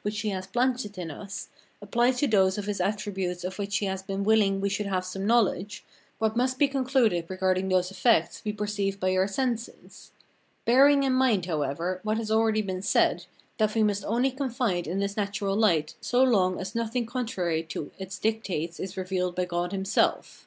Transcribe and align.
]which 0.02 0.20
he 0.20 0.28
has 0.28 0.46
planted 0.46 0.96
in 0.96 1.10
us, 1.10 1.48
applied 1.82 2.14
to 2.14 2.28
those 2.28 2.56
of 2.56 2.66
his 2.66 2.80
attributes 2.80 3.42
of 3.42 3.58
which 3.58 3.78
he 3.78 3.86
has 3.86 4.00
been 4.00 4.22
willing 4.22 4.60
we 4.60 4.68
should 4.68 4.86
have 4.86 5.04
some 5.04 5.26
knowledge, 5.26 5.84
what 6.20 6.36
must 6.36 6.56
be 6.56 6.68
concluded 6.68 7.24
regarding 7.28 7.68
those 7.68 7.90
effects 7.90 8.40
we 8.44 8.52
perceive 8.52 9.00
by 9.00 9.12
our 9.16 9.26
senses; 9.26 10.12
bearing 10.64 11.02
in 11.02 11.12
mind, 11.12 11.46
however, 11.46 11.98
what 12.04 12.16
has 12.16 12.28
been 12.28 12.36
already 12.36 12.80
said, 12.80 13.26
that 13.56 13.74
we 13.74 13.82
must 13.82 14.04
only 14.04 14.30
confide 14.30 14.86
in 14.86 15.00
this 15.00 15.16
natural 15.16 15.56
light 15.56 15.96
so 16.00 16.22
long 16.22 16.60
as 16.60 16.76
nothing 16.76 17.04
contrary 17.04 17.64
to 17.64 17.90
its 17.98 18.20
dictates 18.20 18.78
is 18.78 18.96
revealed 18.96 19.34
by 19.34 19.44
God 19.44 19.72
himself. 19.72 20.46